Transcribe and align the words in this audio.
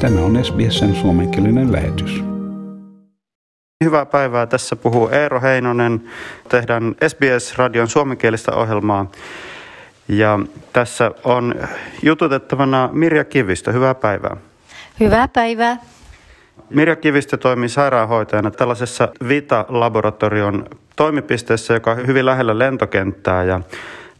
Tämä 0.00 0.20
on 0.20 0.44
SBSn 0.44 0.94
suomenkielinen 0.94 1.72
lähetys. 1.72 2.24
Hyvää 3.84 4.06
päivää. 4.06 4.46
Tässä 4.46 4.76
puhuu 4.76 5.08
Eero 5.08 5.40
Heinonen. 5.40 6.04
Tehdään 6.48 6.94
SBS-radion 7.08 7.88
suomenkielistä 7.88 8.52
ohjelmaa. 8.52 9.10
Ja 10.08 10.38
tässä 10.72 11.10
on 11.24 11.54
jututettavana 12.02 12.88
Mirja 12.92 13.24
Kivistö. 13.24 13.72
Hyvää 13.72 13.94
päivää. 13.94 14.36
Hyvää 15.00 15.28
päivää. 15.28 15.76
Mirja 16.70 16.96
Kivistö 16.96 17.36
toimii 17.36 17.68
sairaanhoitajana 17.68 18.50
tällaisessa 18.50 19.08
Vita-laboratorion 19.28 20.64
toimipisteessä, 20.96 21.74
joka 21.74 21.90
on 21.90 22.06
hyvin 22.06 22.26
lähellä 22.26 22.58
lentokenttää. 22.58 23.44
Ja 23.44 23.60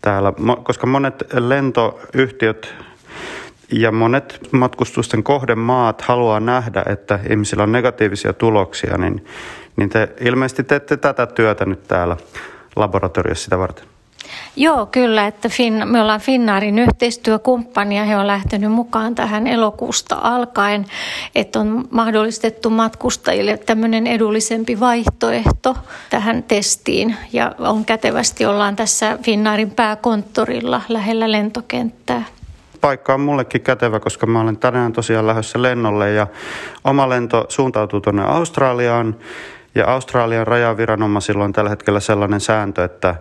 täällä, 0.00 0.32
koska 0.62 0.86
monet 0.86 1.24
lentoyhtiöt 1.32 2.74
ja 3.72 3.92
monet 3.92 4.48
matkustusten 4.52 5.22
kohdemaat 5.22 6.02
haluaa 6.02 6.40
nähdä, 6.40 6.82
että 6.86 7.18
ihmisillä 7.30 7.62
on 7.62 7.72
negatiivisia 7.72 8.32
tuloksia, 8.32 8.98
niin, 8.98 9.24
niin 9.76 9.88
te 9.88 10.08
ilmeisesti 10.20 10.64
teette 10.64 10.96
tätä 10.96 11.26
työtä 11.26 11.64
nyt 11.64 11.88
täällä 11.88 12.16
laboratoriossa 12.76 13.44
sitä 13.44 13.58
varten. 13.58 13.86
Joo, 14.56 14.86
kyllä, 14.86 15.26
että 15.26 15.48
fin, 15.48 15.82
me 15.84 16.00
ollaan 16.00 16.20
Finnaarin 16.20 16.78
yhteistyökumppani 16.78 17.96
ja 17.96 18.04
he 18.04 18.16
on 18.16 18.26
lähtenyt 18.26 18.72
mukaan 18.72 19.14
tähän 19.14 19.46
elokuusta 19.46 20.18
alkaen, 20.22 20.86
että 21.34 21.60
on 21.60 21.84
mahdollistettu 21.90 22.70
matkustajille 22.70 23.56
tämmöinen 23.56 24.06
edullisempi 24.06 24.80
vaihtoehto 24.80 25.76
tähän 26.10 26.42
testiin. 26.42 27.16
Ja 27.32 27.54
on 27.58 27.84
kätevästi 27.84 28.46
ollaan 28.46 28.76
tässä 28.76 29.18
Finnaarin 29.22 29.70
pääkonttorilla 29.70 30.82
lähellä 30.88 31.32
lentokenttää 31.32 32.24
paikka 32.84 33.14
on 33.14 33.20
mullekin 33.20 33.60
kätevä, 33.60 34.00
koska 34.00 34.26
mä 34.26 34.40
olen 34.40 34.56
tänään 34.56 34.92
tosiaan 34.92 35.26
lähdössä 35.26 35.62
lennolle 35.62 36.10
ja 36.10 36.26
oma 36.84 37.08
lento 37.08 37.46
suuntautuu 37.48 38.00
tuonne 38.00 38.22
Australiaan. 38.22 39.16
Ja 39.74 39.86
Australian 39.86 40.46
rajaviranomaisilla 40.46 41.44
on 41.44 41.52
tällä 41.52 41.70
hetkellä 41.70 42.00
sellainen 42.00 42.40
sääntö, 42.40 42.84
että 42.84 43.14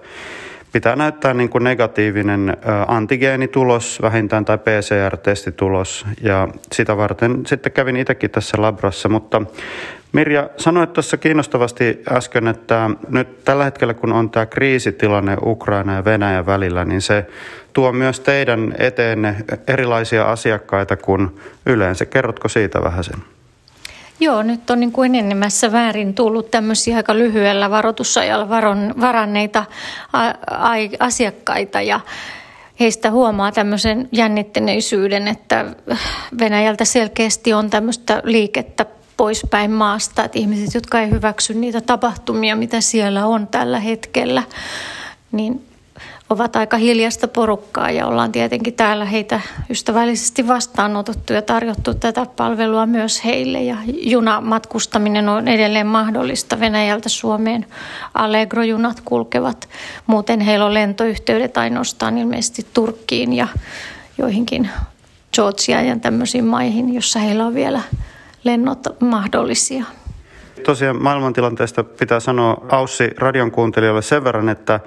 pitää 0.73 0.95
näyttää 0.95 1.33
niin 1.33 1.49
kuin 1.49 1.63
negatiivinen 1.63 2.57
antigeenitulos 2.87 3.99
vähintään 4.01 4.45
tai 4.45 4.57
PCR-testitulos 4.57 6.05
ja 6.21 6.47
sitä 6.71 6.97
varten 6.97 7.45
sitten 7.45 7.71
kävin 7.71 7.95
itsekin 7.95 8.31
tässä 8.31 8.61
labrassa, 8.61 9.09
mutta 9.09 9.41
Mirja, 10.11 10.49
sanoit 10.57 10.93
tuossa 10.93 11.17
kiinnostavasti 11.17 12.01
äsken, 12.11 12.47
että 12.47 12.89
nyt 13.09 13.45
tällä 13.45 13.63
hetkellä 13.63 13.93
kun 13.93 14.13
on 14.13 14.29
tämä 14.29 14.45
kriisitilanne 14.45 15.37
Ukraina 15.45 15.95
ja 15.95 16.05
Venäjän 16.05 16.45
välillä, 16.45 16.85
niin 16.85 17.01
se 17.01 17.25
tuo 17.73 17.91
myös 17.91 18.19
teidän 18.19 18.75
eteenne 18.77 19.35
erilaisia 19.67 20.23
asiakkaita 20.23 20.97
kuin 20.97 21.39
yleensä. 21.65 22.05
Kerrotko 22.05 22.49
siitä 22.49 22.83
vähän 22.83 23.03
sen? 23.03 23.19
Joo, 24.23 24.43
nyt 24.43 24.69
on 24.69 24.79
niin 24.79 24.91
kuin 24.91 25.15
enemmässä 25.15 25.71
väärin 25.71 26.13
tullut 26.13 26.51
tämmöisiä 26.51 26.97
aika 26.97 27.15
lyhyellä 27.15 27.69
varoitusajalla 27.69 28.49
varon, 28.49 28.93
varanneita 29.01 29.65
a, 30.13 30.27
a, 30.27 30.71
asiakkaita 30.99 31.81
ja 31.81 31.99
heistä 32.79 33.11
huomaa 33.11 33.51
tämmöisen 33.51 34.09
jännitteneisyyden, 34.11 35.27
että 35.27 35.65
Venäjältä 36.39 36.85
selkeästi 36.85 37.53
on 37.53 37.69
tämmöistä 37.69 38.21
liikettä 38.23 38.85
poispäin 39.17 39.71
maasta, 39.71 40.23
että 40.23 40.39
ihmiset, 40.39 40.73
jotka 40.73 41.01
ei 41.01 41.09
hyväksy 41.09 41.53
niitä 41.53 41.81
tapahtumia, 41.81 42.55
mitä 42.55 42.81
siellä 42.81 43.25
on 43.25 43.47
tällä 43.47 43.79
hetkellä, 43.79 44.43
niin 45.31 45.65
ovat 46.33 46.55
aika 46.55 46.77
hiljasta 46.77 47.27
porukkaa 47.27 47.91
ja 47.91 48.07
ollaan 48.07 48.31
tietenkin 48.31 48.73
täällä 48.73 49.05
heitä 49.05 49.41
ystävällisesti 49.69 50.47
vastaanotettu 50.47 51.33
ja 51.33 51.41
tarjottu 51.41 51.93
tätä 51.93 52.25
palvelua 52.35 52.85
myös 52.85 53.25
heille. 53.25 53.61
Ja 53.61 53.77
junamatkustaminen 53.87 55.29
on 55.29 55.47
edelleen 55.47 55.87
mahdollista 55.87 56.59
Venäjältä 56.59 57.09
Suomeen. 57.09 57.65
Allegro-junat 58.13 59.01
kulkevat. 59.05 59.69
Muuten 60.07 60.39
heillä 60.39 60.65
on 60.65 60.73
lentoyhteydet 60.73 61.57
ainoastaan 61.57 62.17
ilmeisesti 62.17 62.67
Turkkiin 62.73 63.33
ja 63.33 63.47
joihinkin 64.17 64.69
Georgiaan 65.33 65.87
ja 65.87 65.99
tämmöisiin 65.99 66.45
maihin, 66.45 66.93
jossa 66.93 67.19
heillä 67.19 67.45
on 67.45 67.53
vielä 67.53 67.81
lennot 68.43 68.79
mahdollisia. 68.99 69.83
Tosiaan 70.63 71.03
maailmantilanteesta 71.03 71.83
pitää 71.83 72.19
sanoa 72.19 72.65
Aussi 72.71 73.09
radion 73.17 73.51
kuuntelijoille 73.51 74.01
sen 74.01 74.23
verran, 74.23 74.49
että, 74.49 74.79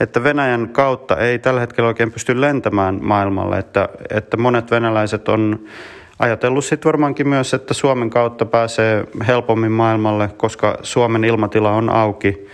että 0.00 0.24
Venäjän 0.24 0.68
kautta 0.68 1.16
ei 1.16 1.38
tällä 1.38 1.60
hetkellä 1.60 1.88
oikein 1.88 2.12
pysty 2.12 2.40
lentämään 2.40 2.98
maailmalle, 3.02 3.58
että, 3.58 3.88
että 4.10 4.36
monet 4.36 4.70
venäläiset 4.70 5.28
on 5.28 5.58
ajatellut 6.18 6.64
sitten 6.64 6.88
varmaankin 6.88 7.28
myös, 7.28 7.54
että 7.54 7.74
Suomen 7.74 8.10
kautta 8.10 8.46
pääsee 8.46 9.04
helpommin 9.26 9.72
maailmalle, 9.72 10.28
koska 10.36 10.78
Suomen 10.82 11.24
ilmatila 11.24 11.70
on 11.70 11.90
auki 11.90 12.48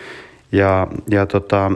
ja, 0.53 0.87
ja 1.11 1.27
tota, 1.27 1.71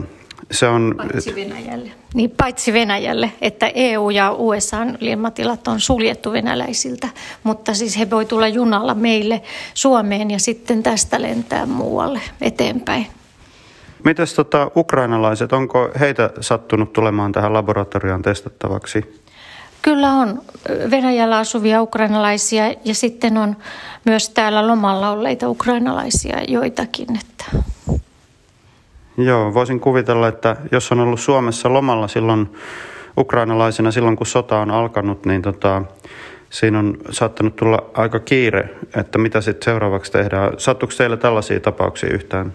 se 0.51 0.67
on... 0.67 0.95
Paitsi 0.97 1.35
Venäjälle. 1.35 1.91
Niin, 2.13 2.31
paitsi 2.31 2.73
Venäjälle, 2.73 3.31
että 3.41 3.71
EU 3.75 4.09
ja 4.09 4.31
USA 4.31 4.77
ilmatilat 4.99 5.67
on 5.67 5.79
suljettu 5.79 6.31
venäläisiltä, 6.31 7.09
mutta 7.43 7.73
siis 7.73 7.99
he 7.99 8.09
voi 8.09 8.25
tulla 8.25 8.47
junalla 8.47 8.93
meille 8.93 9.41
Suomeen 9.73 10.31
ja 10.31 10.39
sitten 10.39 10.83
tästä 10.83 11.21
lentää 11.21 11.65
muualle 11.65 12.21
eteenpäin. 12.41 13.07
Mites 14.03 14.33
tota, 14.33 14.71
ukrainalaiset, 14.75 15.53
onko 15.53 15.89
heitä 15.99 16.29
sattunut 16.41 16.93
tulemaan 16.93 17.31
tähän 17.31 17.53
laboratorioon 17.53 18.21
testattavaksi? 18.21 19.21
Kyllä 19.81 20.11
on 20.11 20.41
Venäjällä 20.91 21.37
asuvia 21.37 21.81
ukrainalaisia 21.81 22.73
ja 22.85 22.95
sitten 22.95 23.37
on 23.37 23.55
myös 24.05 24.29
täällä 24.29 24.67
lomalla 24.67 25.11
olleita 25.11 25.49
ukrainalaisia 25.49 26.43
joitakin. 26.47 27.07
Joo, 29.17 29.53
voisin 29.53 29.79
kuvitella, 29.79 30.27
että 30.27 30.55
jos 30.71 30.91
on 30.91 30.99
ollut 30.99 31.19
Suomessa 31.19 31.73
lomalla 31.73 32.07
silloin 32.07 32.49
ukrainalaisena 33.17 33.91
silloin, 33.91 34.15
kun 34.15 34.27
sota 34.27 34.59
on 34.59 34.71
alkanut, 34.71 35.25
niin 35.25 35.41
tota, 35.41 35.81
siinä 36.49 36.79
on 36.79 36.97
saattanut 37.09 37.55
tulla 37.55 37.89
aika 37.93 38.19
kiire, 38.19 38.69
että 38.95 39.17
mitä 39.17 39.41
sitten 39.41 39.65
seuraavaksi 39.65 40.11
tehdään. 40.11 40.53
Sattuuko 40.57 40.95
teille 40.97 41.17
tällaisia 41.17 41.59
tapauksia 41.59 42.13
yhtään? 42.13 42.53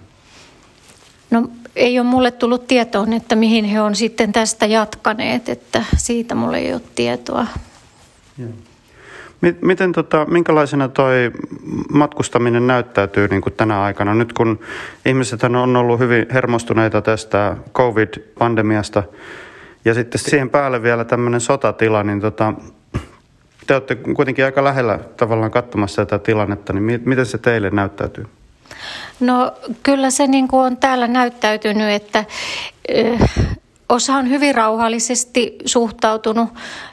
No 1.31 1.49
ei 1.77 1.99
ole 1.99 2.07
mulle 2.07 2.31
tullut 2.31 2.67
tietoon, 2.67 3.13
että 3.13 3.37
mihin 3.37 3.65
he 3.65 3.81
on 3.81 3.95
sitten 3.95 4.33
tästä 4.33 4.67
jatkaneet, 4.67 5.49
että 5.49 5.85
siitä 5.97 6.35
mulle 6.35 6.59
ei 6.59 6.73
ole 6.73 6.83
tietoa. 6.95 7.47
Joo. 8.39 8.49
Miten, 9.61 9.93
tota, 9.93 10.27
minkälaisena 10.31 10.89
toi 10.89 11.33
matkustaminen 11.93 12.67
näyttäytyy 12.67 13.29
niin 13.29 13.43
kuin 13.43 13.53
tänä 13.53 13.83
aikana? 13.83 14.15
Nyt 14.15 14.33
kun 14.33 14.61
ihmiset 15.07 15.45
on 15.45 15.77
ollut 15.77 15.99
hyvin 15.99 16.27
hermostuneita 16.33 17.03
tästä 17.03 17.57
COVID-pandemiasta 17.75 19.03
ja 19.85 19.95
sitten 19.95 20.19
siihen 20.19 20.51
päälle 20.51 20.83
vielä 20.83 21.05
tämmöinen 21.05 21.41
sotatila, 21.41 22.03
niin 22.03 22.21
tota, 22.21 22.55
te 23.67 23.75
olette 23.75 23.95
kuitenkin 23.95 24.45
aika 24.45 24.65
lähellä 24.65 24.99
tavallaan 25.17 25.51
katsomassa 25.51 26.07
tätä 26.07 26.25
tilannetta, 26.25 26.73
niin 26.73 27.03
miten 27.05 27.27
se 27.27 27.39
teille 27.39 27.71
näyttäytyy? 27.71 28.27
No 29.21 29.53
kyllä 29.83 30.11
se 30.11 30.27
niin 30.27 30.49
kuin 30.49 30.67
on 30.67 30.77
täällä 30.77 31.09
näyttäytynyt, 31.09 31.91
että 31.91 32.25
Osa 33.93 34.15
on 34.15 34.31
hyvin 34.31 34.55
rauhallisesti 34.55 35.57
suhtautunut 35.65 36.49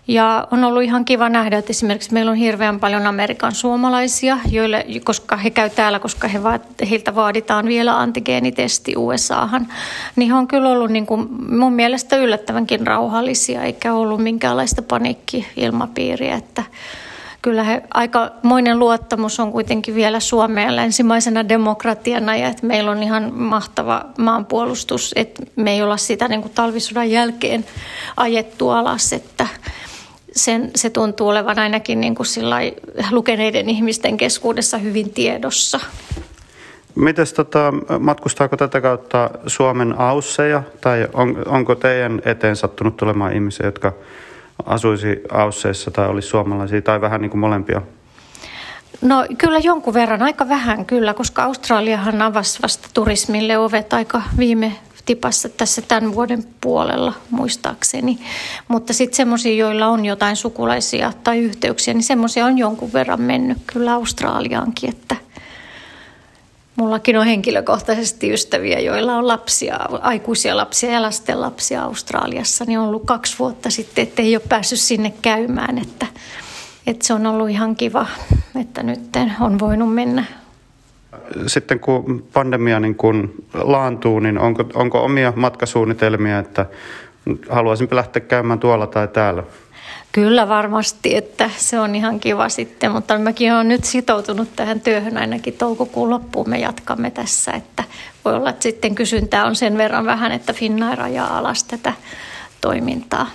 ja 0.08 0.48
on 0.52 0.64
ollut 0.64 0.84
ihan 0.84 1.06
kiva 1.06 1.30
nähdä, 1.30 1.58
että 1.58 1.72
esimerkiksi 1.72 2.14
meillä 2.14 2.32
on 2.32 2.38
hirveän 2.38 2.80
paljon 2.80 3.08
Amerikan 3.08 3.56
suomalaisia, 3.56 4.38
joille, 4.52 4.86
koska 5.04 5.38
he 5.38 5.50
käy 5.50 5.70
täällä, 5.70 6.00
koska 6.00 6.28
he 6.28 6.44
vaat, 6.44 6.62
heiltä 6.90 7.16
vaaditaan 7.16 7.66
vielä 7.66 8.00
antigeenitesti 8.00 8.94
USAhan. 8.98 9.68
Niin 10.16 10.32
he 10.32 10.38
on 10.38 10.48
kyllä 10.48 10.70
ollut 10.70 10.92
niin 10.92 11.06
kuin 11.06 11.28
mun 11.56 11.74
mielestä 11.74 12.18
yllättävänkin 12.18 12.88
rauhallisia, 12.88 13.64
eikä 13.64 13.94
ollut 13.94 14.24
minkäänlaista 14.24 14.82
paniikki-ilmapiiriä, 14.82 16.36
että 16.36 16.64
kyllä 17.42 17.64
he, 17.64 17.82
aikamoinen 17.94 18.80
luottamus 18.80 19.40
on 19.40 19.52
kuitenkin 19.52 19.96
vielä 19.96 20.20
Suomeen 20.20 20.76
länsimaisena 20.76 21.50
demokratiana 21.50 22.36
ja 22.36 22.48
että 22.48 22.66
meillä 22.66 22.92
on 22.92 23.04
ihan 23.04 23.34
mahtava 23.34 24.06
maanpuolustus, 24.18 25.14
että 25.16 25.44
me 25.56 25.72
ei 25.72 25.82
olla 25.82 25.98
sitä 25.98 26.28
niin 26.28 26.42
kuin 26.42 26.54
talvisodan 26.54 27.12
jälkeen 27.12 27.66
ajettu 28.18 28.70
alas, 28.70 29.14
että 29.14 29.48
sen, 30.32 30.72
se 30.76 30.90
tuntuu 30.90 31.28
olevan 31.28 31.60
ainakin 31.60 32.02
niin 32.02 32.16
kuin 32.16 32.28
lukeneiden 33.12 33.70
ihmisten 33.70 34.18
keskuudessa 34.18 34.78
hyvin 34.78 35.10
tiedossa. 35.10 35.80
Mites 36.96 37.34
tota, 37.34 37.74
matkustaako 38.00 38.58
tätä 38.58 38.82
kautta 38.82 39.30
Suomen 39.48 40.00
ausseja 40.00 40.64
tai 40.82 41.08
on, 41.14 41.44
onko 41.46 41.76
teidän 41.76 42.22
eteen 42.26 42.56
sattunut 42.56 42.98
tulemaan 42.98 43.34
ihmisiä, 43.34 43.66
jotka 43.66 43.94
asuisi 44.70 45.22
Ausseissa 45.32 45.92
tai 45.92 46.08
olisi 46.08 46.28
suomalaisia 46.28 46.82
tai 46.82 47.02
vähän 47.02 47.22
niin 47.22 47.30
kuin 47.30 47.42
molempia? 47.42 47.82
No 49.02 49.26
kyllä 49.38 49.60
jonkun 49.60 49.94
verran, 49.94 50.22
aika 50.22 50.50
vähän 50.50 50.86
kyllä, 50.86 51.14
koska 51.14 51.44
Australiahan 51.44 52.22
avasi 52.22 52.60
vasta 52.64 52.90
turismille 52.94 53.58
ovet 53.58 53.94
aika 53.94 54.22
viime 54.38 54.72
tipassa 55.06 55.50
tässä 55.50 55.82
tämän 55.82 56.16
vuoden 56.16 56.44
puolella 56.62 57.14
muistaakseni. 57.30 58.20
Mutta 58.68 58.94
sitten 58.94 59.18
semmoisia, 59.18 59.54
joilla 59.54 59.88
on 59.88 60.06
jotain 60.06 60.36
sukulaisia 60.36 61.14
tai 61.24 61.40
yhteyksiä, 61.40 61.94
niin 61.94 62.04
semmoisia 62.04 62.46
on 62.46 62.58
jonkun 62.58 62.94
verran 62.94 63.22
mennyt 63.22 63.58
kyllä 63.68 63.94
Australiaankin, 63.94 64.90
että 64.90 65.16
Mullakin 66.80 67.18
on 67.18 67.26
henkilökohtaisesti 67.26 68.34
ystäviä, 68.34 68.80
joilla 68.80 69.16
on 69.16 69.28
lapsia, 69.28 69.78
aikuisia 70.02 70.58
lapsia 70.58 70.92
ja 70.92 71.02
lasten 71.02 71.42
lapsia 71.42 71.84
Australiassa, 71.84 72.66
niin 72.66 72.80
on 72.80 72.88
ollut 72.88 73.06
kaksi 73.06 73.40
vuotta 73.40 73.70
sitten, 73.70 74.04
että 74.04 74.22
ei 74.22 74.36
ole 74.36 74.44
päässyt 74.50 74.80
sinne 74.80 75.14
käymään, 75.22 75.78
että, 75.78 76.06
että 76.88 77.08
se 77.08 77.14
on 77.14 77.26
ollut 77.26 77.50
ihan 77.50 77.76
kiva, 77.76 78.06
että 78.62 78.84
nyt 78.84 79.00
on 79.40 79.60
voinut 79.60 79.94
mennä 79.94 80.26
sitten 81.48 81.80
kun 81.80 82.28
pandemia 82.34 82.80
niin 82.80 82.96
kun 82.96 83.34
laantuu, 83.54 84.20
niin 84.20 84.40
onko, 84.40 84.66
onko 84.74 85.04
omia 85.04 85.34
matkasuunnitelmia, 85.36 86.40
että 86.40 86.66
haluaisinpä 87.50 87.96
lähteä 87.96 88.20
käymään 88.20 88.60
tuolla 88.60 88.88
tai 88.88 89.08
täällä? 89.08 89.44
Kyllä 90.12 90.48
varmasti, 90.48 91.16
että 91.16 91.50
se 91.58 91.80
on 91.80 91.96
ihan 91.96 92.20
kiva 92.20 92.50
sitten, 92.50 92.92
mutta 92.92 93.18
mäkin 93.18 93.54
olen 93.54 93.68
nyt 93.68 93.84
sitoutunut 93.84 94.56
tähän 94.56 94.82
työhön 94.82 95.18
ainakin 95.18 95.54
toukokuun 95.54 96.10
loppuun. 96.10 96.50
Me 96.50 96.60
jatkamme 96.60 97.12
tässä, 97.12 97.52
että 97.52 97.84
voi 98.26 98.34
olla, 98.34 98.50
että 98.50 98.64
sitten 98.64 98.96
kysyntää 98.96 99.46
on 99.46 99.56
sen 99.56 99.78
verran 99.78 100.06
vähän, 100.06 100.32
että 100.32 100.54
Finnair 100.54 100.98
rajaa 100.98 101.38
alas 101.38 101.64
tätä 101.64 101.94
toimintaa. 102.62 103.30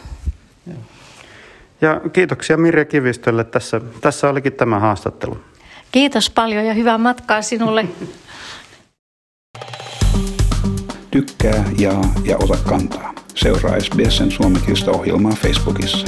Ja 1.80 2.00
kiitoksia 2.12 2.56
Mirja 2.56 2.84
Kivistölle. 2.84 3.44
Tässä, 3.44 3.80
tässä 4.00 4.28
olikin 4.28 4.52
tämä 4.52 4.78
haastattelu. 4.78 5.38
Kiitos 5.92 6.30
paljon 6.30 6.64
ja 6.64 6.74
hyvää 6.74 6.98
matkaa 6.98 7.42
sinulle. 7.42 7.84
Tykkää, 11.10 11.64
jaa 11.78 12.14
ja 12.24 12.36
ota 12.36 12.56
kantaa. 12.68 13.14
Seuraa 13.34 13.80
SBSn 13.80 14.30
suomenkielistä 14.30 14.90
ohjelmaa 14.90 15.32
Facebookissa. 15.32 16.06